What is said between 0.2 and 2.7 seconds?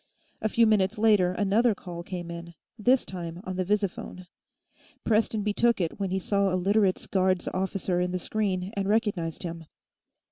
A few minutes later, another call came in,